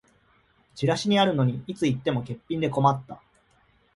[0.73, 3.21] チラシにあるのにいつ行っても欠品で困った